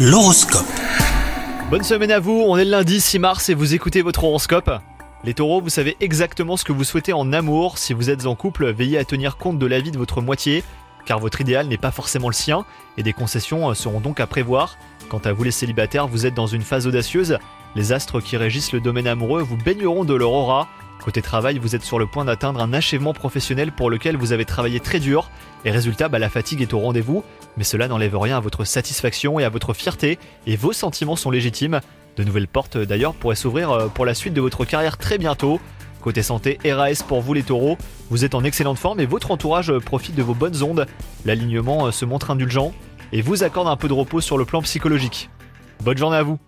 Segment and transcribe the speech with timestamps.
[0.00, 0.64] L'horoscope.
[1.70, 4.70] Bonne semaine à vous, on est le lundi 6 mars et vous écoutez votre horoscope.
[5.24, 7.78] Les taureaux, vous savez exactement ce que vous souhaitez en amour.
[7.78, 10.62] Si vous êtes en couple, veillez à tenir compte de l'avis de votre moitié,
[11.04, 12.64] car votre idéal n'est pas forcément le sien,
[12.96, 14.76] et des concessions euh, seront donc à prévoir.
[15.08, 17.36] Quant à vous les célibataires, vous êtes dans une phase audacieuse.
[17.74, 20.68] Les astres qui régissent le domaine amoureux vous baigneront de leur aura.
[21.04, 24.44] Côté travail, vous êtes sur le point d'atteindre un achèvement professionnel pour lequel vous avez
[24.44, 25.28] travaillé très dur.
[25.64, 27.24] Et résultat, bah, la fatigue est au rendez-vous,
[27.56, 31.30] mais cela n'enlève rien à votre satisfaction et à votre fierté, et vos sentiments sont
[31.30, 31.80] légitimes.
[32.16, 35.60] De nouvelles portes d'ailleurs pourraient s'ouvrir euh, pour la suite de votre carrière très bientôt.
[36.00, 37.76] Côté santé, RAS pour vous les taureaux,
[38.10, 40.86] vous êtes en excellente forme et votre entourage euh, profite de vos bonnes ondes.
[41.24, 42.72] L'alignement euh, se montre indulgent
[43.12, 45.28] et vous accorde un peu de repos sur le plan psychologique.
[45.82, 46.38] Bonne journée à vous